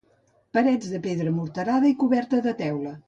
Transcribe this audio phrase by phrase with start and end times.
[0.57, 2.97] Parets de pedra morterada i coberta de teula.